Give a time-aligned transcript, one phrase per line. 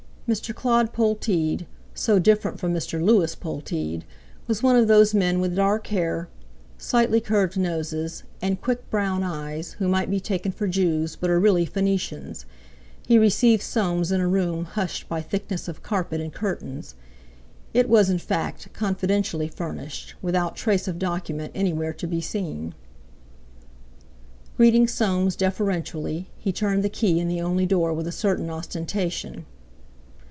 [0.33, 0.55] Mr.
[0.55, 3.03] Claud Polteed—so different from Mr.
[3.03, 6.29] Lewis Polteed—was one of those men with dark hair,
[6.77, 11.37] slightly curved noses, and quick brown eyes, who might be taken for Jews but are
[11.37, 12.45] really Phœnicians;
[13.05, 16.95] he received Soames in a room hushed by thickness of carpet and curtains.
[17.73, 22.73] It was, in fact, confidentially furnished, without trace of document anywhere to be seen.
[24.55, 29.45] Greeting Soames deferentially, he turned the key in the only door with a certain ostentation.